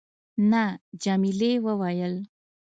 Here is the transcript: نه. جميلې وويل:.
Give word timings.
نه. 0.51 0.63
جميلې 1.03 1.51
وويل:. 1.65 2.15